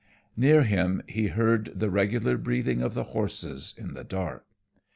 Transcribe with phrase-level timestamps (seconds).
[0.35, 4.47] Near him he heard the regular breathing of the horses in the dark.